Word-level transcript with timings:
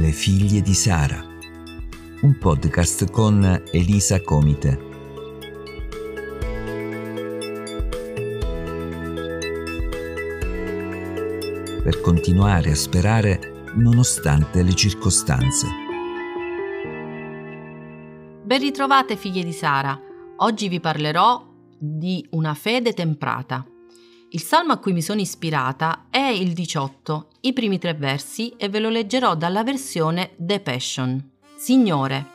Le 0.00 0.12
figlie 0.12 0.62
di 0.62 0.72
Sara, 0.72 1.22
un 2.22 2.38
podcast 2.38 3.10
con 3.10 3.44
Elisa 3.70 4.22
Comite. 4.22 4.78
Per 11.82 12.00
continuare 12.00 12.70
a 12.70 12.74
sperare 12.74 13.64
nonostante 13.74 14.62
le 14.62 14.74
circostanze. 14.74 15.66
Ben 18.42 18.58
ritrovate 18.58 19.16
figlie 19.16 19.44
di 19.44 19.52
Sara. 19.52 20.00
Oggi 20.36 20.68
vi 20.68 20.80
parlerò 20.80 21.46
di 21.78 22.26
una 22.30 22.54
fede 22.54 22.94
temprata. 22.94 23.66
Il 24.32 24.40
salmo 24.40 24.72
a 24.72 24.76
cui 24.76 24.92
mi 24.92 25.02
sono 25.02 25.20
ispirata 25.20 26.04
è 26.08 26.20
il 26.20 26.52
18, 26.52 27.30
i 27.40 27.52
primi 27.52 27.78
tre 27.78 27.94
versi 27.94 28.54
e 28.56 28.68
ve 28.68 28.78
lo 28.78 28.88
leggerò 28.88 29.34
dalla 29.34 29.64
versione 29.64 30.34
The 30.36 30.60
Passion. 30.60 31.30
Signore, 31.56 32.26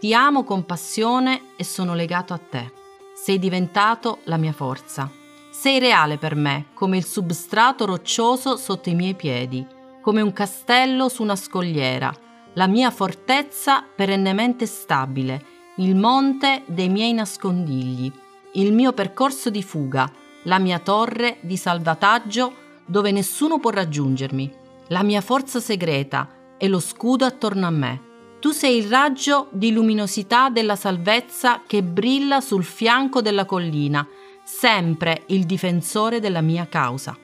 ti 0.00 0.12
amo 0.12 0.42
con 0.42 0.66
passione 0.66 1.50
e 1.54 1.62
sono 1.62 1.94
legato 1.94 2.32
a 2.34 2.38
te. 2.38 2.72
Sei 3.14 3.38
diventato 3.38 4.18
la 4.24 4.36
mia 4.36 4.52
forza. 4.52 5.08
Sei 5.52 5.78
reale 5.78 6.18
per 6.18 6.34
me, 6.34 6.66
come 6.74 6.96
il 6.96 7.04
substrato 7.04 7.84
roccioso 7.84 8.56
sotto 8.56 8.88
i 8.88 8.96
miei 8.96 9.14
piedi, 9.14 9.64
come 10.02 10.22
un 10.22 10.32
castello 10.32 11.08
su 11.08 11.22
una 11.22 11.36
scogliera, 11.36 12.12
la 12.54 12.66
mia 12.66 12.90
fortezza 12.90 13.84
perennemente 13.94 14.66
stabile, 14.66 15.44
il 15.76 15.94
monte 15.94 16.64
dei 16.66 16.88
miei 16.88 17.12
nascondigli, 17.12 18.10
il 18.54 18.72
mio 18.72 18.92
percorso 18.92 19.50
di 19.50 19.62
fuga, 19.62 20.10
la 20.44 20.58
mia 20.58 20.78
torre 20.78 21.38
di 21.40 21.56
salvataggio 21.56 22.62
dove 22.86 23.10
nessuno 23.10 23.58
può 23.58 23.70
raggiungermi, 23.70 24.52
la 24.88 25.02
mia 25.02 25.20
forza 25.20 25.60
segreta 25.60 26.28
e 26.58 26.68
lo 26.68 26.80
scudo 26.80 27.24
attorno 27.24 27.66
a 27.66 27.70
me. 27.70 28.12
Tu 28.40 28.50
sei 28.50 28.76
il 28.78 28.88
raggio 28.88 29.48
di 29.52 29.72
luminosità 29.72 30.50
della 30.50 30.76
salvezza 30.76 31.62
che 31.66 31.82
brilla 31.82 32.40
sul 32.40 32.62
fianco 32.62 33.22
della 33.22 33.46
collina, 33.46 34.06
sempre 34.44 35.22
il 35.28 35.44
difensore 35.44 36.20
della 36.20 36.42
mia 36.42 36.68
causa. 36.68 37.16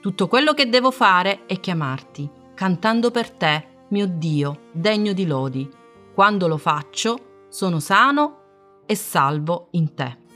Tutto 0.00 0.26
quello 0.26 0.54
che 0.54 0.68
devo 0.68 0.90
fare 0.90 1.46
è 1.46 1.60
chiamarti, 1.60 2.28
cantando 2.54 3.12
per 3.12 3.30
te, 3.30 3.66
mio 3.90 4.06
Dio, 4.08 4.62
degno 4.72 5.12
di 5.12 5.26
lodi. 5.26 5.68
Quando 6.12 6.48
lo 6.48 6.56
faccio, 6.56 7.46
sono 7.48 7.78
sano 7.78 8.82
e 8.84 8.96
salvo 8.96 9.68
in 9.72 9.94
te. 9.94 10.26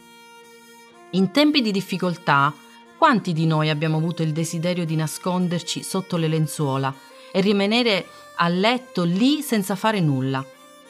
In 1.15 1.31
tempi 1.31 1.61
di 1.61 1.73
difficoltà, 1.73 2.55
quanti 2.97 3.35
di 3.35 3.45
noi 3.45 3.69
abbiamo 3.69 3.99
avuto 3.99 4.23
il 4.23 4.33
desiderio 4.33 4.87
di 4.87 4.97
nasconderci 4.97 5.83
sotto 5.83 6.17
le 6.17 6.27
lenzuola 6.27 6.95
e 7.31 7.41
rimanere 7.43 8.07
a 8.37 8.49
letto 8.49 9.03
lì 9.03 9.43
senza 9.43 9.77
fare 9.77 10.01
nulla, 10.01 10.43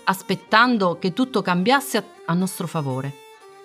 aspettando 0.04 0.96
che 1.00 1.12
tutto 1.12 1.42
cambiasse 1.42 2.04
a, 2.26 2.34
nostro 2.34 2.68
favore? 2.68 3.12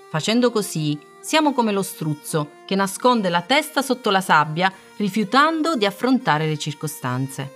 Facendo 0.09 0.49
così, 0.49 0.97
siamo 1.19 1.53
come 1.53 1.71
lo 1.71 1.83
struzzo 1.83 2.49
che 2.65 2.73
nasconde 2.73 3.29
la 3.29 3.41
testa 3.41 3.83
sotto 3.83 4.09
la 4.09 4.21
sabbia 4.21 4.73
rifiutando 4.95 5.75
di 5.75 5.85
affrontare 5.85 6.47
le 6.47 6.57
circostanze. 6.57 7.53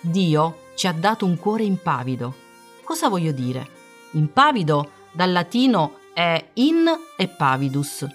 Dio 0.00 0.68
ci 0.74 0.86
ha 0.86 0.92
dato 0.92 1.26
un 1.26 1.36
cuore 1.36 1.64
impavido. 1.64 2.34
Cosa 2.82 3.10
voglio 3.10 3.32
dire? 3.32 3.68
Impavido 4.12 4.90
dal 5.12 5.32
latino 5.32 5.98
è 6.14 6.50
in 6.54 6.86
e 7.16 7.28
pavidus, 7.28 8.06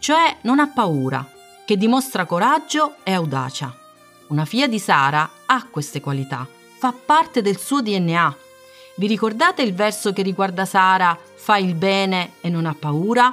cioè 0.00 0.38
non 0.40 0.58
ha 0.58 0.66
paura, 0.66 1.24
che 1.64 1.76
dimostra 1.76 2.24
coraggio 2.24 2.96
e 3.04 3.12
audacia. 3.12 3.72
Una 4.28 4.44
figlia 4.44 4.66
di 4.66 4.78
Sara 4.78 5.30
ha 5.46 5.66
queste 5.70 6.00
qualità, 6.00 6.48
fa 6.78 6.92
parte 6.92 7.42
del 7.42 7.58
suo 7.58 7.82
DNA. 7.82 8.36
Vi 8.96 9.06
ricordate 9.06 9.62
il 9.62 9.74
verso 9.74 10.12
che 10.12 10.22
riguarda 10.22 10.64
Sara, 10.64 11.16
fa 11.34 11.58
il 11.58 11.74
bene 11.74 12.32
e 12.40 12.48
non 12.48 12.66
ha 12.66 12.74
paura? 12.74 13.32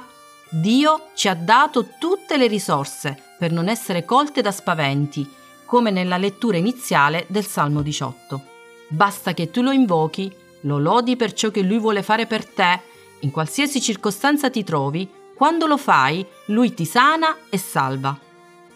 Dio 0.49 1.09
ci 1.13 1.27
ha 1.27 1.35
dato 1.35 1.87
tutte 1.99 2.37
le 2.37 2.47
risorse 2.47 3.17
per 3.39 3.51
non 3.51 3.69
essere 3.69 4.05
colte 4.05 4.41
da 4.41 4.51
spaventi, 4.51 5.27
come 5.65 5.89
nella 5.89 6.17
lettura 6.17 6.57
iniziale 6.57 7.25
del 7.29 7.45
Salmo 7.45 7.81
18. 7.81 8.41
Basta 8.89 9.33
che 9.33 9.51
tu 9.51 9.61
lo 9.61 9.71
invochi, 9.71 10.33
lo 10.61 10.79
lodi 10.79 11.15
per 11.15 11.33
ciò 11.33 11.49
che 11.49 11.61
lui 11.61 11.79
vuole 11.79 12.03
fare 12.03 12.25
per 12.25 12.45
te, 12.45 12.81
in 13.19 13.31
qualsiasi 13.31 13.81
circostanza 13.81 14.49
ti 14.49 14.63
trovi, 14.63 15.09
quando 15.37 15.67
lo 15.67 15.77
fai, 15.77 16.25
lui 16.45 16.73
ti 16.73 16.83
sana 16.83 17.37
e 17.51 17.59
salva. 17.59 18.19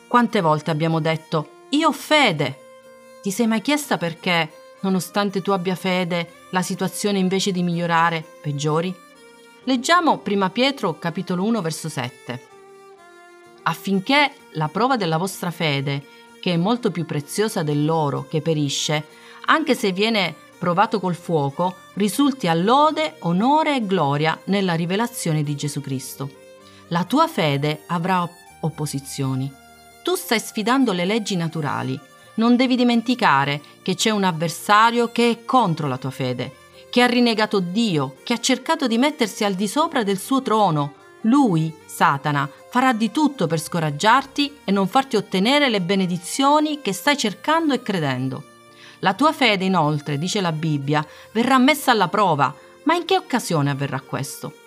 Quante 0.08 0.42
volte 0.42 0.70
abbiamo 0.70 1.00
detto, 1.00 1.66
io 1.70 1.88
ho 1.88 1.92
fede. 1.92 2.60
Ti 3.24 3.32
sei 3.32 3.48
mai 3.48 3.62
chiesta 3.62 3.98
perché, 3.98 4.52
nonostante 4.82 5.42
tu 5.42 5.50
abbia 5.50 5.74
fede, 5.74 6.32
la 6.52 6.62
situazione 6.62 7.18
invece 7.18 7.52
di 7.52 7.64
migliorare 7.64 8.24
peggiori? 8.44 8.96
Leggiamo 9.64 10.20
prima 10.20 10.52
Pietro 10.52 11.00
capitolo 11.00 11.44
1 11.46 11.62
verso 11.62 11.90
7. 11.90 12.48
Affinché 13.64 14.32
la 14.52 14.68
prova 14.68 14.98
della 14.98 15.18
vostra 15.18 15.50
fede, 15.50 16.06
che 16.40 16.54
è 16.54 16.58
molto 16.58 16.92
più 16.92 17.08
preziosa 17.08 17.64
dell'oro 17.64 18.28
che 18.30 18.42
perisce, 18.42 19.08
anche 19.46 19.74
se 19.74 19.92
viene 19.92 20.36
provato 20.60 21.00
col 21.00 21.16
fuoco, 21.16 21.76
risulti 21.94 22.48
a 22.48 22.54
lode, 22.54 23.16
onore 23.22 23.78
e 23.78 23.86
gloria 23.88 24.40
nella 24.44 24.76
rivelazione 24.76 25.42
di 25.42 25.56
Gesù 25.56 25.82
Cristo 25.82 26.41
la 26.92 27.06
tua 27.06 27.28
fede 27.28 27.84
avrà 27.88 28.28
opposizioni. 28.62 29.52
Tu 30.04 30.16
stai 30.16 30.40
sfidando 30.40 30.92
le 30.92 31.06
leggi 31.06 31.38
naturali. 31.38 31.98
Non 32.36 32.58
devi 32.58 32.76
dimenticare 32.76 33.62
che 33.82 33.96
c'è 33.96 34.10
un 34.10 34.26
avversario 34.26 35.10
che 35.10 35.30
è 35.30 35.46
contro 35.46 35.88
la 35.88 35.98
tua 35.98 36.10
fede, 36.10 36.54
che 36.90 37.02
ha 37.02 37.06
rinnegato 37.06 37.60
Dio, 37.60 38.18
che 38.24 38.34
ha 38.34 38.40
cercato 38.40 38.88
di 38.88 38.98
mettersi 38.98 39.46
al 39.46 39.54
di 39.54 39.70
sopra 39.70 40.04
del 40.04 40.20
suo 40.20 40.42
trono. 40.42 40.96
Lui, 41.22 41.74
Satana, 41.86 42.50
farà 42.70 42.92
di 42.92 43.10
tutto 43.10 43.48
per 43.48 43.60
scoraggiarti 43.60 44.58
e 44.66 44.72
non 44.72 44.88
farti 44.88 45.16
ottenere 45.16 45.70
le 45.70 45.82
benedizioni 45.82 46.82
che 46.82 46.92
stai 46.92 47.16
cercando 47.16 47.74
e 47.74 47.82
credendo. 47.82 48.44
La 49.00 49.14
tua 49.14 49.32
fede, 49.32 49.64
inoltre, 49.64 50.18
dice 50.18 50.42
la 50.42 50.52
Bibbia, 50.52 51.06
verrà 51.32 51.58
messa 51.58 51.92
alla 51.92 52.10
prova, 52.10 52.54
ma 52.84 52.96
in 52.96 53.06
che 53.06 53.16
occasione 53.16 53.70
avverrà 53.70 54.02
questo? 54.02 54.61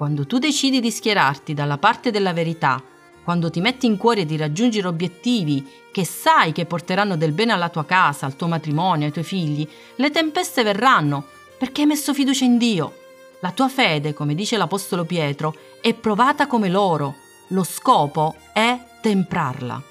Quando 0.00 0.26
tu 0.26 0.38
decidi 0.38 0.80
di 0.80 0.90
schierarti 0.90 1.52
dalla 1.52 1.76
parte 1.76 2.10
della 2.10 2.32
verità, 2.32 2.82
quando 3.22 3.50
ti 3.50 3.60
metti 3.60 3.84
in 3.84 3.98
cuore 3.98 4.24
di 4.24 4.38
raggiungere 4.38 4.88
obiettivi 4.88 5.62
che 5.92 6.06
sai 6.06 6.52
che 6.52 6.64
porteranno 6.64 7.18
del 7.18 7.32
bene 7.32 7.52
alla 7.52 7.68
tua 7.68 7.84
casa, 7.84 8.24
al 8.24 8.34
tuo 8.34 8.46
matrimonio, 8.46 9.04
ai 9.04 9.12
tuoi 9.12 9.24
figli, 9.24 9.68
le 9.96 10.10
tempeste 10.10 10.62
verranno 10.62 11.26
perché 11.58 11.82
hai 11.82 11.86
messo 11.86 12.14
fiducia 12.14 12.46
in 12.46 12.56
Dio. 12.56 12.94
La 13.40 13.50
tua 13.50 13.68
fede, 13.68 14.14
come 14.14 14.34
dice 14.34 14.56
l'Apostolo 14.56 15.04
Pietro, 15.04 15.54
è 15.82 15.92
provata 15.92 16.46
come 16.46 16.70
l'oro. 16.70 17.16
Lo 17.48 17.62
scopo 17.62 18.36
è 18.54 18.82
temprarla. 19.02 19.82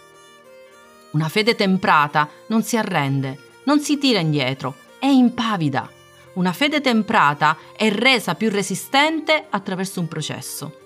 Una 1.11 1.29
fede 1.29 1.53
temprata 1.53 2.27
non 2.47 2.63
si 2.63 2.77
arrende, 2.77 3.37
non 3.65 3.79
si 3.79 3.99
tira 3.99 4.17
indietro, 4.17 4.73
è 4.97 5.05
impavida 5.05 5.97
una 6.39 6.53
fede 6.53 6.79
temprata 6.79 7.57
è 7.75 7.91
resa 7.91 8.33
più 8.33 8.49
resistente 8.49 9.47
attraverso 9.49 9.99
un 9.99 10.07
processo. 10.07 10.79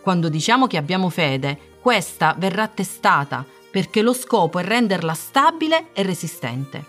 Quando 0.00 0.28
diciamo 0.28 0.68
che 0.68 0.76
abbiamo 0.76 1.10
fede, 1.10 1.58
questa 1.80 2.36
verrà 2.38 2.68
testata 2.68 3.44
perché 3.68 4.00
lo 4.00 4.12
scopo 4.12 4.60
è 4.60 4.62
renderla 4.62 5.12
stabile 5.14 5.88
e 5.92 6.04
resistente. 6.04 6.84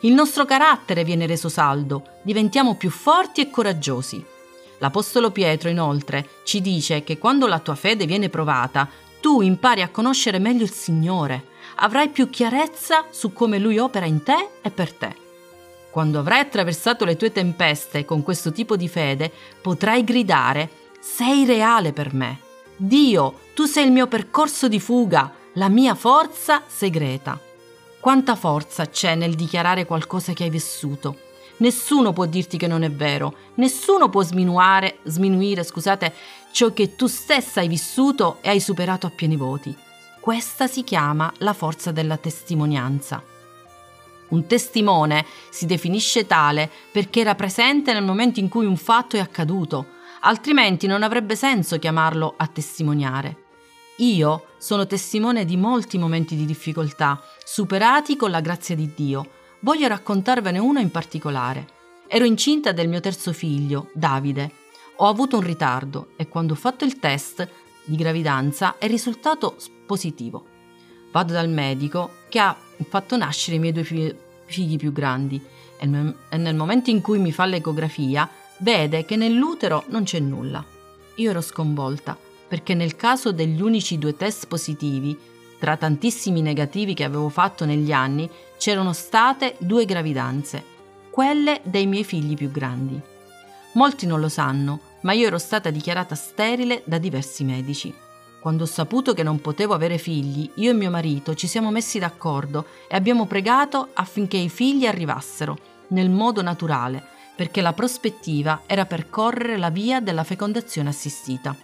Il 0.00 0.14
nostro 0.14 0.44
carattere 0.44 1.04
viene 1.04 1.26
reso 1.26 1.48
saldo, 1.48 2.02
diventiamo 2.22 2.74
più 2.74 2.90
forti 2.90 3.40
e 3.40 3.50
coraggiosi. 3.50 4.24
L'Apostolo 4.78 5.30
Pietro 5.30 5.68
inoltre 5.68 6.28
ci 6.42 6.60
dice 6.60 7.04
che 7.04 7.18
quando 7.18 7.46
la 7.46 7.60
tua 7.60 7.76
fede 7.76 8.04
viene 8.04 8.28
provata, 8.30 8.88
tu 9.20 9.42
impari 9.42 9.80
a 9.80 9.90
conoscere 9.90 10.40
meglio 10.40 10.64
il 10.64 10.72
Signore, 10.72 11.52
avrai 11.76 12.08
più 12.08 12.28
chiarezza 12.28 13.06
su 13.10 13.32
come 13.32 13.60
Lui 13.60 13.78
opera 13.78 14.06
in 14.06 14.24
te 14.24 14.48
e 14.60 14.70
per 14.70 14.92
te. 14.92 15.22
Quando 15.94 16.18
avrai 16.18 16.40
attraversato 16.40 17.04
le 17.04 17.14
tue 17.14 17.30
tempeste 17.30 18.04
con 18.04 18.24
questo 18.24 18.50
tipo 18.50 18.74
di 18.74 18.88
fede, 18.88 19.30
potrai 19.62 20.02
gridare, 20.02 20.68
sei 20.98 21.44
reale 21.44 21.92
per 21.92 22.12
me. 22.12 22.40
Dio, 22.74 23.38
tu 23.54 23.66
sei 23.66 23.84
il 23.84 23.92
mio 23.92 24.08
percorso 24.08 24.66
di 24.66 24.80
fuga, 24.80 25.32
la 25.52 25.68
mia 25.68 25.94
forza 25.94 26.64
segreta. 26.66 27.38
Quanta 28.00 28.34
forza 28.34 28.86
c'è 28.86 29.14
nel 29.14 29.36
dichiarare 29.36 29.86
qualcosa 29.86 30.32
che 30.32 30.42
hai 30.42 30.50
vissuto. 30.50 31.16
Nessuno 31.58 32.12
può 32.12 32.24
dirti 32.24 32.58
che 32.58 32.66
non 32.66 32.82
è 32.82 32.90
vero, 32.90 33.32
nessuno 33.54 34.08
può 34.08 34.24
sminuire, 34.24 34.98
sminuire 35.04 35.62
scusate, 35.62 36.12
ciò 36.50 36.72
che 36.72 36.96
tu 36.96 37.06
stessa 37.06 37.60
hai 37.60 37.68
vissuto 37.68 38.38
e 38.40 38.48
hai 38.48 38.58
superato 38.58 39.06
a 39.06 39.12
pieni 39.14 39.36
voti. 39.36 39.72
Questa 40.18 40.66
si 40.66 40.82
chiama 40.82 41.32
la 41.38 41.52
forza 41.52 41.92
della 41.92 42.16
testimonianza. 42.16 43.22
Un 44.34 44.48
testimone 44.48 45.24
si 45.48 45.64
definisce 45.64 46.26
tale 46.26 46.68
perché 46.90 47.20
era 47.20 47.36
presente 47.36 47.92
nel 47.92 48.02
momento 48.02 48.40
in 48.40 48.48
cui 48.48 48.66
un 48.66 48.76
fatto 48.76 49.14
è 49.14 49.20
accaduto, 49.20 49.86
altrimenti 50.22 50.88
non 50.88 51.04
avrebbe 51.04 51.36
senso 51.36 51.78
chiamarlo 51.78 52.34
a 52.36 52.48
testimoniare. 52.48 53.42
Io 53.98 54.46
sono 54.58 54.88
testimone 54.88 55.44
di 55.44 55.56
molti 55.56 55.98
momenti 55.98 56.34
di 56.34 56.46
difficoltà, 56.46 57.22
superati 57.44 58.16
con 58.16 58.32
la 58.32 58.40
grazia 58.40 58.74
di 58.74 58.90
Dio, 58.92 59.28
voglio 59.60 59.86
raccontarvene 59.86 60.58
uno 60.58 60.80
in 60.80 60.90
particolare. 60.90 61.68
Ero 62.08 62.24
incinta 62.24 62.72
del 62.72 62.88
mio 62.88 62.98
terzo 62.98 63.32
figlio, 63.32 63.90
Davide. 63.94 64.50
Ho 64.96 65.06
avuto 65.06 65.36
un 65.36 65.44
ritardo 65.44 66.08
e 66.16 66.26
quando 66.26 66.54
ho 66.54 66.56
fatto 66.56 66.84
il 66.84 66.98
test 66.98 67.48
di 67.84 67.94
gravidanza 67.94 68.78
è 68.78 68.88
risultato 68.88 69.54
positivo. 69.86 70.46
Vado 71.12 71.32
dal 71.32 71.48
medico 71.48 72.10
che 72.28 72.40
ha 72.40 72.56
fatto 72.88 73.16
nascere 73.16 73.56
i 73.56 73.60
miei 73.60 73.72
due 73.72 73.84
figli 74.44 74.76
più 74.76 74.92
grandi 74.92 75.42
e 75.78 75.86
nel 75.86 76.54
momento 76.54 76.90
in 76.90 77.00
cui 77.00 77.18
mi 77.18 77.32
fa 77.32 77.44
l'ecografia 77.44 78.28
vede 78.58 79.04
che 79.04 79.16
nell'utero 79.16 79.84
non 79.88 80.04
c'è 80.04 80.18
nulla. 80.18 80.64
Io 81.16 81.30
ero 81.30 81.40
sconvolta 81.40 82.16
perché 82.46 82.74
nel 82.74 82.96
caso 82.96 83.32
degli 83.32 83.60
unici 83.60 83.98
due 83.98 84.16
test 84.16 84.46
positivi, 84.46 85.18
tra 85.58 85.76
tantissimi 85.76 86.40
negativi 86.40 86.94
che 86.94 87.04
avevo 87.04 87.28
fatto 87.28 87.64
negli 87.64 87.92
anni, 87.92 88.28
c'erano 88.58 88.92
state 88.92 89.56
due 89.58 89.84
gravidanze 89.84 90.72
quelle 91.10 91.60
dei 91.64 91.86
miei 91.86 92.04
figli 92.04 92.34
più 92.34 92.50
grandi. 92.50 93.00
Molti 93.74 94.06
non 94.06 94.20
lo 94.20 94.28
sanno, 94.28 94.80
ma 95.02 95.12
io 95.12 95.26
ero 95.26 95.38
stata 95.38 95.70
dichiarata 95.70 96.14
sterile 96.14 96.82
da 96.84 96.98
diversi 96.98 97.44
medici. 97.44 97.92
Quando 98.44 98.64
ho 98.64 98.66
saputo 98.66 99.14
che 99.14 99.22
non 99.22 99.40
potevo 99.40 99.72
avere 99.72 99.96
figli, 99.96 100.50
io 100.56 100.68
e 100.68 100.74
mio 100.74 100.90
marito 100.90 101.34
ci 101.34 101.46
siamo 101.46 101.70
messi 101.70 101.98
d'accordo 101.98 102.66
e 102.86 102.94
abbiamo 102.94 103.24
pregato 103.24 103.88
affinché 103.94 104.36
i 104.36 104.50
figli 104.50 104.84
arrivassero, 104.84 105.56
nel 105.88 106.10
modo 106.10 106.42
naturale, 106.42 107.02
perché 107.34 107.62
la 107.62 107.72
prospettiva 107.72 108.64
era 108.66 108.84
percorrere 108.84 109.56
la 109.56 109.70
via 109.70 110.02
della 110.02 110.24
fecondazione 110.24 110.90
assistita. 110.90 111.56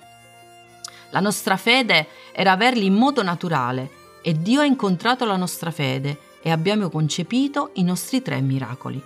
La 1.11 1.21
nostra 1.21 1.59
fede 1.59 2.06
era 2.32 2.53
averli 2.53 2.87
in 2.87 2.94
modo 2.94 3.23
naturale 3.23 3.91
e 4.23 4.41
Dio 4.41 4.62
ha 4.62 4.65
incontrato 4.65 5.26
la 5.26 5.37
nostra 5.37 5.71
fede 5.71 6.19
e 6.41 6.50
abbiamo 6.50 6.88
concepito 6.88 7.73
i 7.75 7.83
nostri 7.83 8.23
tre 8.23 8.41
miracoli. 8.41 9.03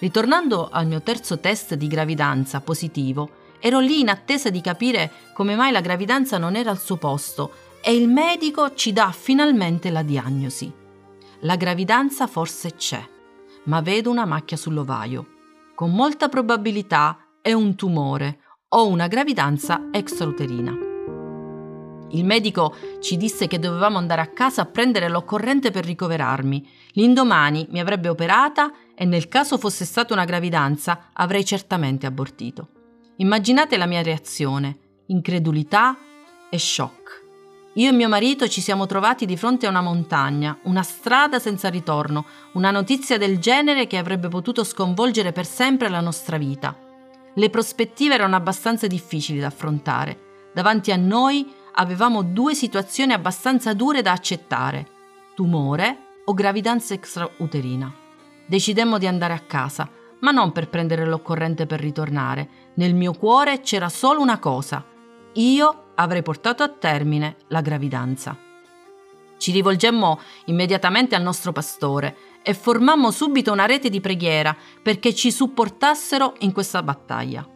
Ritornando 0.00 0.68
al 0.70 0.86
mio 0.86 1.00
terzo 1.00 1.38
test 1.38 1.72
di 1.72 1.86
gravidanza 1.86 2.60
positivo, 2.60 3.37
ero 3.60 3.80
lì 3.80 4.00
in 4.00 4.08
attesa 4.08 4.50
di 4.50 4.60
capire 4.60 5.10
come 5.32 5.54
mai 5.54 5.72
la 5.72 5.80
gravidanza 5.80 6.38
non 6.38 6.56
era 6.56 6.70
al 6.70 6.78
suo 6.78 6.96
posto 6.96 7.52
e 7.80 7.94
il 7.94 8.08
medico 8.08 8.74
ci 8.74 8.92
dà 8.92 9.10
finalmente 9.10 9.90
la 9.90 10.02
diagnosi. 10.02 10.72
La 11.40 11.56
gravidanza 11.56 12.26
forse 12.26 12.74
c'è, 12.74 13.02
ma 13.64 13.80
vedo 13.80 14.10
una 14.10 14.24
macchia 14.24 14.56
sull'ovaio. 14.56 15.26
Con 15.74 15.92
molta 15.92 16.28
probabilità 16.28 17.18
è 17.40 17.52
un 17.52 17.76
tumore 17.76 18.40
o 18.70 18.88
una 18.88 19.06
gravidanza 19.06 19.88
extrauterina. 19.92 20.86
Il 22.10 22.24
medico 22.24 22.74
ci 23.00 23.16
disse 23.16 23.46
che 23.46 23.58
dovevamo 23.58 23.98
andare 23.98 24.22
a 24.22 24.28
casa 24.28 24.62
a 24.62 24.66
prendere 24.66 25.08
l'occorrente 25.08 25.70
per 25.70 25.84
ricoverarmi. 25.84 26.68
L'indomani 26.92 27.66
mi 27.70 27.80
avrebbe 27.80 28.08
operata 28.08 28.72
e 28.94 29.04
nel 29.04 29.28
caso 29.28 29.58
fosse 29.58 29.84
stata 29.84 30.14
una 30.14 30.24
gravidanza 30.24 31.10
avrei 31.12 31.44
certamente 31.44 32.06
abortito. 32.06 32.77
Immaginate 33.20 33.76
la 33.76 33.86
mia 33.86 34.00
reazione, 34.00 34.78
incredulità 35.06 35.96
e 36.48 36.56
shock. 36.56 37.24
Io 37.74 37.88
e 37.88 37.92
mio 37.92 38.08
marito 38.08 38.46
ci 38.46 38.60
siamo 38.60 38.86
trovati 38.86 39.26
di 39.26 39.36
fronte 39.36 39.66
a 39.66 39.70
una 39.70 39.80
montagna, 39.80 40.56
una 40.62 40.84
strada 40.84 41.40
senza 41.40 41.68
ritorno, 41.68 42.24
una 42.52 42.70
notizia 42.70 43.18
del 43.18 43.40
genere 43.40 43.88
che 43.88 43.96
avrebbe 43.96 44.28
potuto 44.28 44.62
sconvolgere 44.62 45.32
per 45.32 45.46
sempre 45.46 45.88
la 45.88 45.98
nostra 45.98 46.38
vita. 46.38 46.78
Le 47.34 47.50
prospettive 47.50 48.14
erano 48.14 48.36
abbastanza 48.36 48.86
difficili 48.86 49.40
da 49.40 49.48
affrontare. 49.48 50.50
Davanti 50.54 50.92
a 50.92 50.96
noi 50.96 51.52
avevamo 51.72 52.22
due 52.22 52.54
situazioni 52.54 53.14
abbastanza 53.14 53.74
dure 53.74 54.00
da 54.00 54.12
accettare, 54.12 54.86
tumore 55.34 56.20
o 56.24 56.34
gravidanza 56.34 56.94
extrauterina. 56.94 57.92
Decidemmo 58.46 58.96
di 58.96 59.08
andare 59.08 59.32
a 59.32 59.40
casa, 59.40 59.90
ma 60.20 60.30
non 60.30 60.52
per 60.52 60.68
prendere 60.68 61.04
l'occorrente 61.04 61.66
per 61.66 61.80
ritornare. 61.80 62.48
Nel 62.74 62.94
mio 62.94 63.12
cuore 63.12 63.60
c'era 63.60 63.88
solo 63.88 64.20
una 64.20 64.38
cosa. 64.38 64.84
Io 65.34 65.84
avrei 65.94 66.22
portato 66.22 66.62
a 66.62 66.68
termine 66.68 67.36
la 67.48 67.60
gravidanza. 67.60 68.36
Ci 69.36 69.52
rivolgemmo 69.52 70.20
immediatamente 70.46 71.14
al 71.14 71.22
nostro 71.22 71.52
pastore 71.52 72.16
e 72.42 72.54
formammo 72.54 73.10
subito 73.10 73.52
una 73.52 73.66
rete 73.66 73.88
di 73.88 74.00
preghiera 74.00 74.56
perché 74.82 75.14
ci 75.14 75.30
supportassero 75.30 76.34
in 76.40 76.52
questa 76.52 76.82
battaglia. 76.82 77.46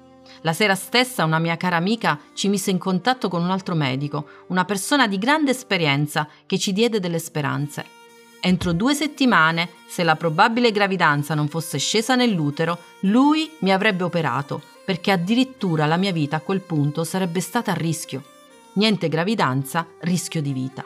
La 0.43 0.53
sera 0.53 0.75
stessa 0.75 1.25
una 1.25 1.39
mia 1.39 1.57
cara 1.57 1.77
amica 1.77 2.19
ci 2.35 2.49
mise 2.49 2.71
in 2.71 2.79
contatto 2.79 3.29
con 3.29 3.43
un 3.43 3.51
altro 3.51 3.75
medico, 3.75 4.27
una 4.49 4.65
persona 4.65 5.07
di 5.07 5.19
grande 5.19 5.51
esperienza 5.51 6.29
che 6.47 6.59
ci 6.59 6.73
diede 6.73 7.01
delle 7.01 7.19
speranze. 7.19 8.02
Entro 8.45 8.73
due 8.73 8.93
settimane, 8.93 9.69
se 9.87 10.03
la 10.03 10.17
probabile 10.17 10.73
gravidanza 10.73 11.35
non 11.35 11.47
fosse 11.47 11.79
scesa 11.79 12.17
nell'utero, 12.17 12.77
lui 13.03 13.49
mi 13.61 13.73
avrebbe 13.73 14.03
operato, 14.03 14.61
perché 14.85 15.13
addirittura 15.13 15.87
la 15.87 15.97
mia 15.97 16.11
vita 16.11 16.37
a 16.37 16.41
quel 16.41 16.61
punto 16.61 17.05
sarebbe 17.05 17.39
stata 17.39 17.71
a 17.71 17.77
rischio. 17.77 18.25
Niente 18.73 19.09
gravidanza, 19.09 19.87
rischio 20.01 20.43
di 20.43 20.53
vita. 20.53 20.85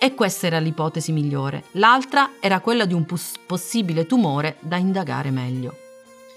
E 0.00 0.14
questa 0.14 0.46
era 0.46 0.58
l'ipotesi 0.58 1.12
migliore. 1.12 1.64
L'altra 1.72 2.30
era 2.40 2.60
quella 2.60 2.86
di 2.86 2.94
un 2.94 3.04
pos- 3.04 3.34
possibile 3.44 4.06
tumore 4.06 4.56
da 4.60 4.76
indagare 4.76 5.30
meglio. 5.30 5.76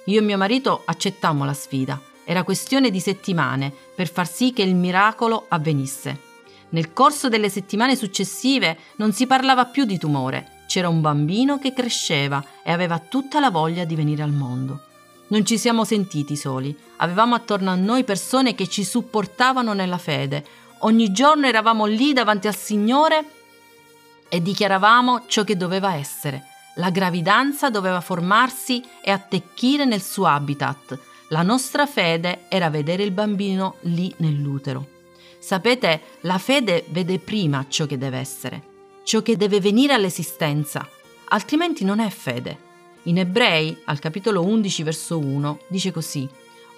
Io 0.06 0.20
e 0.20 0.24
mio 0.24 0.38
marito 0.38 0.82
accettammo 0.84 1.46
la 1.46 1.54
sfida 1.54 2.02
era 2.26 2.44
questione 2.44 2.92
di 2.92 3.00
settimane 3.00 3.74
per 3.96 4.08
far 4.08 4.30
sì 4.30 4.54
che 4.54 4.64
il 4.64 4.76
miracolo 4.76 5.46
avvenisse. 5.48 6.29
Nel 6.70 6.94
corso 6.94 7.30
delle 7.30 7.50
settimane 7.50 7.96
successive 7.96 8.78
non 8.98 9.12
si 9.12 9.26
parlava 9.26 9.66
più 9.66 9.86
di 9.86 9.98
tumore, 9.98 10.64
c'era 10.68 10.88
un 10.88 11.02
bambino 11.02 11.58
che 11.58 11.74
cresceva 11.74 12.44
e 12.64 12.72
aveva 12.72 13.00
tutta 13.00 13.40
la 13.40 13.50
voglia 13.50 13.86
di 13.86 13.96
venire 13.96 14.22
al 14.22 14.32
mondo. 14.32 14.84
Non 15.28 15.46
ci 15.46 15.58
siamo 15.58 15.84
sentiti 15.84 16.36
soli, 16.36 16.76
avevamo 16.98 17.36
attorno 17.36 17.72
a 17.72 17.76
noi 17.76 18.04
persone 18.04 18.56
che 18.56 18.68
ci 18.68 18.84
supportavano 18.84 19.74
nella 19.74 19.98
fede. 19.98 20.46
Ogni 20.80 21.12
giorno 21.12 21.48
eravamo 21.48 21.86
lì 21.86 22.14
davanti 22.14 22.48
al 22.48 22.56
Signore 22.56 23.26
e 24.30 24.42
dichiaravamo 24.42 25.24
ciò 25.28 25.44
che 25.44 25.58
doveva 25.58 25.96
essere. 25.96 26.46
La 26.76 26.90
gravidanza 26.92 27.70
doveva 27.70 28.00
formarsi 28.00 28.84
e 29.02 29.12
attecchire 29.12 29.86
nel 29.86 30.02
suo 30.02 30.26
habitat, 30.26 30.98
la 31.32 31.44
nostra 31.44 31.86
fede 31.86 32.46
era 32.48 32.72
vedere 32.72 33.04
il 33.04 33.12
bambino 33.12 33.76
lì 33.82 34.12
nell'utero. 34.18 34.99
Sapete, 35.40 36.02
la 36.22 36.38
fede 36.38 36.86
vede 36.90 37.18
prima 37.18 37.66
ciò 37.68 37.86
che 37.86 37.98
deve 37.98 38.18
essere, 38.18 38.64
ciò 39.04 39.22
che 39.22 39.38
deve 39.38 39.60
venire 39.60 39.94
all'esistenza, 39.94 40.88
altrimenti 41.30 41.84
non 41.84 42.00
è 42.00 42.10
fede. 42.10 42.68
In 43.04 43.18
Ebrei, 43.18 43.76
al 43.86 44.00
capitolo 44.00 44.44
11, 44.44 44.84
verso 44.84 45.18
1, 45.18 45.60
dice 45.68 45.92
così: 45.92 46.28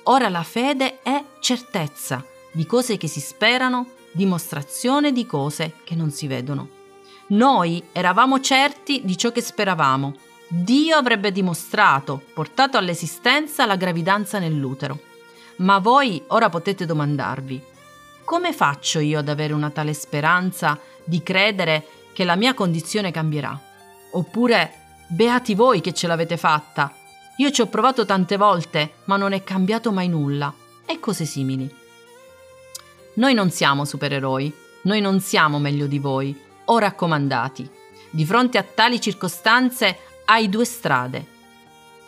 Ora 0.03 0.29
la 0.29 0.43
fede 0.43 1.01
è 1.01 1.23
certezza 1.39 2.23
di 2.51 2.65
cose 2.65 2.97
che 2.97 3.07
si 3.07 3.19
sperano, 3.19 3.87
dimostrazione 4.11 5.11
di 5.11 5.25
cose 5.25 5.73
che 5.83 5.95
non 5.95 6.11
si 6.11 6.27
vedono. 6.27 6.69
Noi 7.27 7.83
eravamo 7.91 8.39
certi 8.39 9.01
di 9.03 9.17
ciò 9.17 9.31
che 9.31 9.41
speravamo 9.41 10.15
Dio 10.53 10.97
avrebbe 10.97 11.31
dimostrato, 11.31 12.21
portato 12.33 12.77
all'esistenza 12.77 13.65
la 13.65 13.77
gravidanza 13.77 14.37
nell'utero. 14.37 14.99
Ma 15.57 15.79
voi 15.79 16.21
ora 16.27 16.49
potete 16.49 16.85
domandarvi, 16.85 17.63
come 18.31 18.53
faccio 18.53 19.00
io 19.00 19.19
ad 19.19 19.27
avere 19.27 19.51
una 19.51 19.71
tale 19.71 19.93
speranza 19.93 20.79
di 21.03 21.21
credere 21.21 21.85
che 22.13 22.23
la 22.23 22.38
mia 22.38 22.53
condizione 22.53 23.11
cambierà? 23.11 23.59
Oppure, 24.11 24.73
beati 25.07 25.53
voi 25.53 25.81
che 25.81 25.93
ce 25.93 26.07
l'avete 26.07 26.38
fatta. 26.38 26.95
Io 27.35 27.51
ci 27.51 27.59
ho 27.59 27.67
provato 27.67 28.05
tante 28.05 28.38
volte, 28.38 28.93
ma 29.03 29.17
non 29.17 29.33
è 29.33 29.43
cambiato 29.43 29.91
mai 29.91 30.07
nulla. 30.07 30.53
E 30.85 30.97
cose 31.01 31.25
simili. 31.25 31.69
Noi 33.15 33.33
non 33.33 33.51
siamo 33.51 33.83
supereroi, 33.83 34.55
noi 34.83 35.01
non 35.01 35.19
siamo 35.19 35.59
meglio 35.59 35.88
di 35.88 36.00
voi, 36.00 36.33
o 36.63 36.77
raccomandati. 36.77 37.69
Di 38.11 38.23
fronte 38.23 38.57
a 38.57 38.63
tali 38.63 39.01
circostanze 39.01 39.97
hai 40.23 40.47
due 40.47 40.63
strade. 40.63 41.25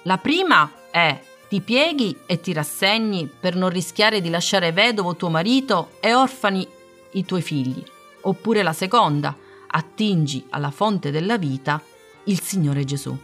La 0.03 0.17
prima 0.19 0.71
è 0.89 1.19
ti 1.53 1.61
pieghi 1.61 2.17
e 2.25 2.39
ti 2.39 2.51
rassegni 2.51 3.29
per 3.39 3.55
non 3.55 3.69
rischiare 3.69 4.21
di 4.21 4.31
lasciare 4.31 4.71
vedovo 4.71 5.15
tuo 5.15 5.29
marito 5.29 5.91
e 5.99 6.15
orfani 6.15 6.67
i 7.11 7.25
tuoi 7.25 7.43
figli. 7.43 7.83
Oppure 8.21 8.63
la 8.63 8.73
seconda, 8.73 9.37
attingi 9.67 10.47
alla 10.49 10.71
fonte 10.71 11.11
della 11.11 11.37
vita, 11.37 11.79
il 12.23 12.41
Signore 12.41 12.85
Gesù. 12.85 13.15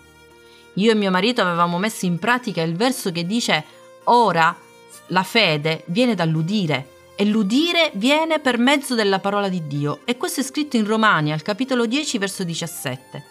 Io 0.74 0.92
e 0.92 0.94
mio 0.94 1.10
marito 1.10 1.42
avevamo 1.42 1.80
messo 1.80 2.06
in 2.06 2.20
pratica 2.20 2.62
il 2.62 2.76
verso 2.76 3.12
che 3.12 3.26
dice 3.26 3.66
ora 4.04 4.56
la 5.08 5.24
fede 5.24 5.82
viene 5.88 6.14
dall'udire 6.14 7.14
e 7.16 7.26
l'udire 7.26 7.90
viene 7.96 8.38
per 8.38 8.60
mezzo 8.60 8.94
della 8.94 9.18
parola 9.18 9.50
di 9.50 9.66
Dio 9.66 10.02
e 10.06 10.18
questo 10.18 10.42
è 10.42 10.44
scritto 10.44 10.78
in 10.78 10.86
Romani 10.86 11.32
al 11.32 11.42
capitolo 11.42 11.88
10 11.88 12.20
verso 12.20 12.44
17. 12.44 13.24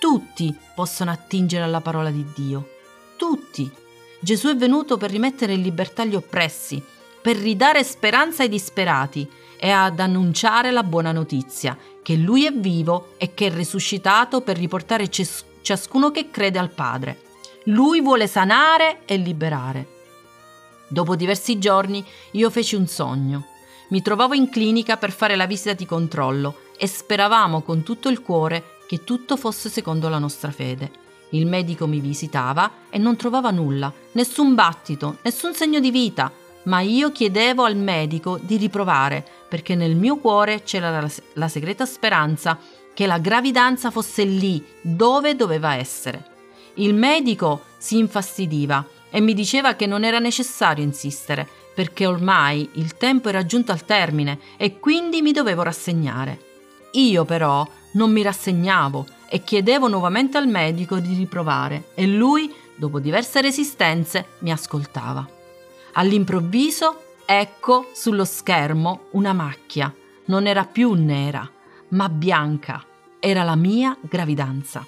Tutti 0.00 0.52
possono 0.74 1.12
attingere 1.12 1.62
alla 1.62 1.80
parola 1.80 2.10
di 2.10 2.26
Dio. 2.34 2.70
Tutti. 3.16 3.84
Gesù 4.20 4.48
è 4.48 4.56
venuto 4.56 4.96
per 4.96 5.10
rimettere 5.10 5.52
in 5.52 5.62
libertà 5.62 6.04
gli 6.04 6.14
oppressi, 6.14 6.82
per 7.20 7.36
ridare 7.36 7.84
speranza 7.84 8.42
ai 8.42 8.48
disperati 8.48 9.28
e 9.58 9.70
ad 9.70 10.00
annunciare 10.00 10.70
la 10.70 10.82
buona 10.82 11.12
notizia, 11.12 11.76
che 12.02 12.16
Lui 12.16 12.46
è 12.46 12.52
vivo 12.52 13.14
e 13.18 13.34
che 13.34 13.46
è 13.46 13.52
risuscitato 13.52 14.40
per 14.40 14.56
riportare 14.56 15.08
ciascuno 15.08 16.10
che 16.10 16.30
crede 16.30 16.58
al 16.58 16.70
Padre. 16.70 17.20
Lui 17.64 18.00
vuole 18.00 18.26
sanare 18.26 19.00
e 19.06 19.16
liberare. 19.16 19.94
Dopo 20.88 21.16
diversi 21.16 21.58
giorni 21.58 22.04
io 22.32 22.48
feci 22.50 22.76
un 22.76 22.86
sogno. 22.86 23.46
Mi 23.88 24.02
trovavo 24.02 24.34
in 24.34 24.48
clinica 24.48 24.96
per 24.96 25.10
fare 25.10 25.34
la 25.34 25.46
visita 25.46 25.72
di 25.72 25.84
controllo 25.84 26.60
e 26.78 26.86
speravamo 26.86 27.62
con 27.62 27.82
tutto 27.82 28.08
il 28.08 28.20
cuore 28.20 28.78
che 28.86 29.02
tutto 29.02 29.36
fosse 29.36 29.68
secondo 29.68 30.08
la 30.08 30.18
nostra 30.18 30.52
fede. 30.52 31.04
Il 31.30 31.46
medico 31.46 31.86
mi 31.86 32.00
visitava 32.00 32.70
e 32.90 32.98
non 32.98 33.16
trovava 33.16 33.50
nulla, 33.50 33.92
nessun 34.12 34.54
battito, 34.54 35.18
nessun 35.22 35.54
segno 35.54 35.80
di 35.80 35.90
vita, 35.90 36.30
ma 36.64 36.80
io 36.80 37.12
chiedevo 37.12 37.64
al 37.64 37.76
medico 37.76 38.38
di 38.40 38.56
riprovare 38.56 39.24
perché 39.48 39.74
nel 39.74 39.96
mio 39.96 40.16
cuore 40.16 40.62
c'era 40.62 40.90
la, 40.90 41.08
la 41.34 41.48
segreta 41.48 41.86
speranza 41.86 42.58
che 42.94 43.06
la 43.06 43.18
gravidanza 43.18 43.90
fosse 43.90 44.24
lì 44.24 44.64
dove 44.80 45.36
doveva 45.36 45.74
essere. 45.74 46.34
Il 46.74 46.94
medico 46.94 47.62
si 47.78 47.98
infastidiva 47.98 48.84
e 49.10 49.20
mi 49.20 49.34
diceva 49.34 49.74
che 49.74 49.86
non 49.86 50.04
era 50.04 50.18
necessario 50.18 50.84
insistere 50.84 51.48
perché 51.74 52.06
ormai 52.06 52.68
il 52.74 52.96
tempo 52.96 53.28
era 53.28 53.44
giunto 53.44 53.70
al 53.70 53.84
termine 53.84 54.38
e 54.56 54.78
quindi 54.78 55.22
mi 55.22 55.32
dovevo 55.32 55.62
rassegnare. 55.62 56.40
Io 56.92 57.24
però 57.24 57.66
non 57.92 58.10
mi 58.10 58.22
rassegnavo 58.22 59.06
e 59.28 59.42
chiedevo 59.42 59.88
nuovamente 59.88 60.38
al 60.38 60.46
medico 60.46 60.98
di 60.98 61.14
riprovare 61.14 61.90
e 61.94 62.06
lui, 62.06 62.52
dopo 62.76 63.00
diverse 63.00 63.40
resistenze, 63.40 64.26
mi 64.40 64.52
ascoltava. 64.52 65.26
All'improvviso, 65.92 67.02
ecco 67.24 67.90
sullo 67.92 68.24
schermo 68.24 69.06
una 69.12 69.32
macchia. 69.32 69.92
Non 70.26 70.46
era 70.46 70.64
più 70.64 70.92
nera, 70.92 71.48
ma 71.88 72.08
bianca. 72.08 72.84
Era 73.18 73.42
la 73.42 73.56
mia 73.56 73.96
gravidanza. 74.00 74.86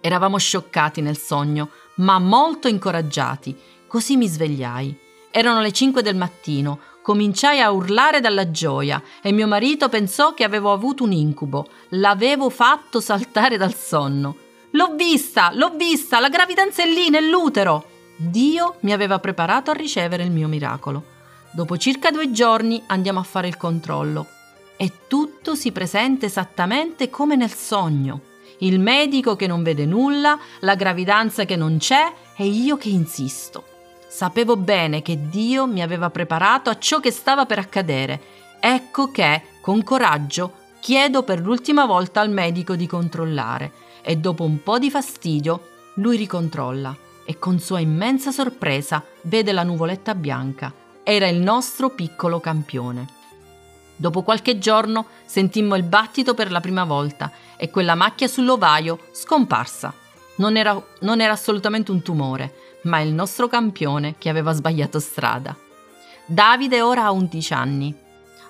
Eravamo 0.00 0.38
scioccati 0.38 1.00
nel 1.00 1.18
sogno, 1.18 1.70
ma 1.96 2.18
molto 2.18 2.68
incoraggiati. 2.68 3.56
Così 3.86 4.16
mi 4.16 4.26
svegliai. 4.26 4.98
Erano 5.30 5.60
le 5.60 5.70
5 5.70 6.02
del 6.02 6.16
mattino, 6.16 6.80
Cominciai 7.10 7.60
a 7.60 7.72
urlare 7.72 8.20
dalla 8.20 8.52
gioia 8.52 9.02
e 9.20 9.32
mio 9.32 9.48
marito 9.48 9.88
pensò 9.88 10.32
che 10.32 10.44
avevo 10.44 10.72
avuto 10.72 11.02
un 11.02 11.10
incubo. 11.10 11.66
L'avevo 11.88 12.50
fatto 12.50 13.00
saltare 13.00 13.56
dal 13.56 13.74
sonno. 13.74 14.36
L'ho 14.70 14.94
vista, 14.94 15.50
l'ho 15.52 15.72
vista, 15.74 16.20
la 16.20 16.28
gravidanza 16.28 16.84
è 16.84 16.86
lì 16.86 17.10
nell'utero. 17.10 17.84
Dio 18.14 18.76
mi 18.82 18.92
aveva 18.92 19.18
preparato 19.18 19.72
a 19.72 19.74
ricevere 19.74 20.22
il 20.22 20.30
mio 20.30 20.46
miracolo. 20.46 21.02
Dopo 21.50 21.76
circa 21.76 22.12
due 22.12 22.30
giorni 22.30 22.80
andiamo 22.86 23.18
a 23.18 23.24
fare 23.24 23.48
il 23.48 23.56
controllo 23.56 24.28
e 24.76 24.92
tutto 25.08 25.56
si 25.56 25.72
presenta 25.72 26.26
esattamente 26.26 27.10
come 27.10 27.34
nel 27.34 27.52
sogno. 27.52 28.20
Il 28.58 28.78
medico 28.78 29.34
che 29.34 29.48
non 29.48 29.64
vede 29.64 29.84
nulla, 29.84 30.38
la 30.60 30.76
gravidanza 30.76 31.44
che 31.44 31.56
non 31.56 31.78
c'è 31.78 32.12
e 32.36 32.46
io 32.46 32.76
che 32.76 32.88
insisto. 32.88 33.69
Sapevo 34.10 34.56
bene 34.56 35.02
che 35.02 35.28
Dio 35.28 35.68
mi 35.68 35.82
aveva 35.82 36.10
preparato 36.10 36.68
a 36.68 36.76
ciò 36.78 36.98
che 36.98 37.12
stava 37.12 37.46
per 37.46 37.60
accadere. 37.60 38.20
Ecco 38.58 39.12
che, 39.12 39.42
con 39.60 39.84
coraggio, 39.84 40.54
chiedo 40.80 41.22
per 41.22 41.38
l'ultima 41.38 41.86
volta 41.86 42.20
al 42.20 42.28
medico 42.28 42.74
di 42.74 42.88
controllare 42.88 43.70
e 44.02 44.16
dopo 44.16 44.42
un 44.42 44.64
po' 44.64 44.80
di 44.80 44.90
fastidio 44.90 45.68
lui 45.94 46.16
ricontrolla 46.16 46.94
e 47.24 47.38
con 47.38 47.60
sua 47.60 47.78
immensa 47.78 48.32
sorpresa 48.32 49.00
vede 49.22 49.52
la 49.52 49.62
nuvoletta 49.62 50.16
bianca. 50.16 50.74
Era 51.04 51.28
il 51.28 51.38
nostro 51.38 51.90
piccolo 51.90 52.40
campione. 52.40 53.06
Dopo 53.94 54.22
qualche 54.22 54.58
giorno 54.58 55.06
sentimmo 55.24 55.76
il 55.76 55.84
battito 55.84 56.34
per 56.34 56.50
la 56.50 56.60
prima 56.60 56.82
volta 56.82 57.30
e 57.56 57.70
quella 57.70 57.94
macchia 57.94 58.26
sull'ovaio 58.26 58.98
scomparsa. 59.12 59.94
Non 60.36 60.56
era, 60.56 60.82
non 61.00 61.20
era 61.20 61.32
assolutamente 61.32 61.92
un 61.92 62.02
tumore, 62.02 62.69
ma 62.82 63.00
il 63.00 63.12
nostro 63.12 63.48
campione 63.48 64.16
che 64.18 64.28
aveva 64.28 64.52
sbagliato 64.52 64.98
strada. 65.00 65.56
Davide 66.26 66.80
ora 66.80 67.04
ha 67.04 67.10
11 67.10 67.52
anni. 67.52 67.94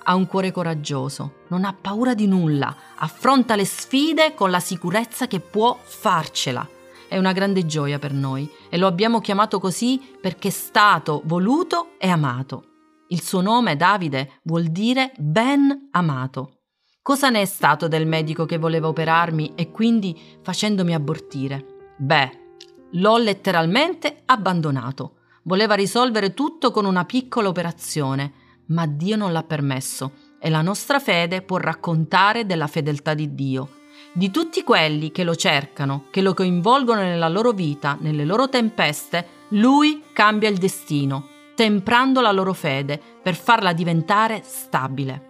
Ha 0.05 0.15
un 0.15 0.27
cuore 0.27 0.51
coraggioso, 0.51 1.35
non 1.49 1.65
ha 1.65 1.75
paura 1.79 2.15
di 2.15 2.27
nulla, 2.27 2.75
affronta 2.97 3.55
le 3.55 3.65
sfide 3.65 4.35
con 4.35 4.51
la 4.51 4.61
sicurezza 4.61 5.27
che 5.27 5.41
può 5.41 5.79
farcela. 5.83 6.67
È 7.09 7.19
una 7.19 7.33
grande 7.33 7.67
gioia 7.67 7.99
per 7.99 8.13
noi 8.13 8.51
e 8.69 8.79
lo 8.79 8.87
abbiamo 8.87 9.21
chiamato 9.21 9.59
così 9.59 10.01
perché 10.21 10.49
è 10.49 10.53
stato 10.53 11.23
voluto 11.25 11.93
e 11.99 12.09
amato. 12.09 12.65
Il 13.09 13.23
suo 13.23 13.41
nome, 13.41 13.77
Davide, 13.77 14.41
vuol 14.45 14.67
dire 14.67 15.13
ben 15.17 15.89
amato. 15.91 16.61
Cosa 17.03 17.31
ne 17.31 17.41
è 17.41 17.45
stato 17.45 17.89
del 17.89 18.07
medico 18.07 18.47
che 18.47 18.59
voleva 18.59 18.89
operarmi 18.89 19.55
e 19.57 19.71
quindi 19.71 20.17
facendomi 20.43 20.95
abortire? 20.95 21.95
Beh, 21.99 22.50
L'ho 22.95 23.19
letteralmente 23.19 24.23
abbandonato. 24.27 25.17
Voleva 25.43 25.75
risolvere 25.75 26.35
tutto 26.35 26.71
con 26.71 26.85
una 26.85 27.05
piccola 27.05 27.49
operazione, 27.49 28.33
ma 28.67 28.87
Dio 28.87 29.17
non 29.17 29.33
l'ha 29.33 29.43
permesso 29.45 30.13
e 30.41 30.51
la 30.51 30.63
nostra 30.63 30.99
fede 30.99 31.43
può 31.43 31.59
raccontare 31.59 32.47
della 32.47 32.67
fedeltà 32.67 33.15
di 33.15 33.35
Dio. 33.35 33.79
Di 34.13 34.31
tutti 34.31 34.65
quelli 34.65 35.13
che 35.13 35.23
lo 35.23 35.37
cercano, 35.37 36.07
che 36.11 36.21
lo 36.21 36.35
coinvolgono 36.35 37.03
nella 37.03 37.29
loro 37.29 37.53
vita, 37.53 37.97
nelle 38.01 38.25
loro 38.25 38.49
tempeste, 38.49 39.27
Lui 39.51 40.03
cambia 40.13 40.49
il 40.49 40.59
destino, 40.59 41.29
temprando 41.55 42.21
la 42.21 42.33
loro 42.33 42.55
fede 42.55 43.01
per 43.23 43.37
farla 43.37 43.73
diventare 43.73 44.43
stabile. 44.45 45.29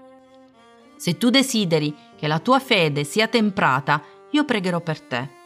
Se 0.97 1.19
tu 1.19 1.29
desideri 1.29 1.95
che 2.17 2.27
la 2.27 2.39
tua 2.39 2.59
fede 2.59 3.05
sia 3.05 3.27
temprata, 3.27 4.03
io 4.31 4.45
pregherò 4.45 4.81
per 4.81 5.01
te. 5.01 5.40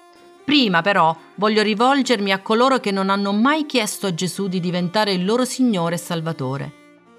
Prima 0.45 0.83
però 0.83 1.17
voglio 1.37 1.63
rivolgermi 1.63 2.31
a 2.31 2.41
coloro 2.41 2.79
che 2.79 2.91
non 2.91 3.09
hanno 3.09 3.33
mai 3.33 3.65
chiesto 3.65 4.07
a 4.07 4.15
Gesù 4.15 4.47
di 4.47 4.61
diventare 4.61 5.13
il 5.13 5.25
loro 5.25 5.47
Signore 5.47 5.95
e 5.95 5.99
Salvatore. 5.99 6.73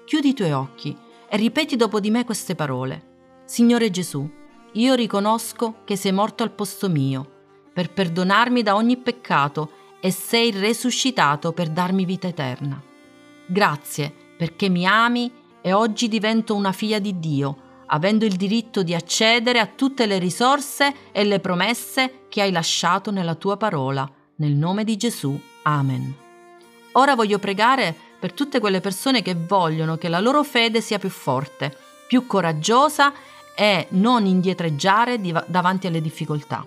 Chiudi 0.04 0.28
i 0.28 0.34
tuoi 0.34 0.52
occhi 0.52 0.96
e 1.28 1.36
ripeti 1.36 1.74
dopo 1.74 1.98
di 1.98 2.10
me 2.10 2.24
queste 2.24 2.54
parole. 2.54 3.14
Signore 3.44 3.90
Gesù, 3.90 4.28
io 4.74 4.94
riconosco 4.94 5.78
che 5.84 5.96
sei 5.96 6.12
morto 6.12 6.44
al 6.44 6.52
posto 6.52 6.88
mio, 6.88 7.28
per 7.72 7.92
perdonarmi 7.92 8.62
da 8.62 8.76
ogni 8.76 8.96
peccato 8.96 9.70
e 10.00 10.12
sei 10.12 10.52
resuscitato 10.52 11.52
per 11.52 11.68
darmi 11.68 12.04
vita 12.04 12.28
eterna. 12.28 12.80
Grazie 13.44 14.14
perché 14.36 14.68
mi 14.68 14.86
ami 14.86 15.32
e 15.60 15.72
oggi 15.72 16.06
divento 16.06 16.54
una 16.54 16.70
figlia 16.70 17.00
di 17.00 17.18
Dio 17.18 17.64
avendo 17.86 18.24
il 18.24 18.36
diritto 18.36 18.82
di 18.82 18.94
accedere 18.94 19.58
a 19.58 19.66
tutte 19.66 20.06
le 20.06 20.18
risorse 20.18 20.94
e 21.12 21.24
le 21.24 21.40
promesse 21.40 22.26
che 22.28 22.42
hai 22.42 22.50
lasciato 22.50 23.10
nella 23.10 23.34
tua 23.34 23.56
parola. 23.56 24.08
Nel 24.36 24.52
nome 24.52 24.84
di 24.84 24.96
Gesù. 24.96 25.38
Amen. 25.62 26.14
Ora 26.92 27.14
voglio 27.14 27.38
pregare 27.38 27.94
per 28.18 28.32
tutte 28.32 28.60
quelle 28.60 28.80
persone 28.80 29.22
che 29.22 29.34
vogliono 29.34 29.96
che 29.96 30.08
la 30.08 30.20
loro 30.20 30.42
fede 30.42 30.80
sia 30.80 30.98
più 30.98 31.10
forte, 31.10 31.76
più 32.06 32.26
coraggiosa 32.26 33.12
e 33.54 33.86
non 33.90 34.26
indietreggiare 34.26 35.20
davanti 35.46 35.86
alle 35.86 36.00
difficoltà. 36.00 36.66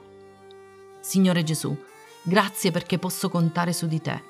Signore 0.99 1.43
Gesù, 1.43 1.75
grazie 2.23 2.71
perché 2.71 2.97
posso 2.97 3.29
contare 3.29 3.73
su 3.73 3.87
di 3.87 4.01
te. 4.01 4.21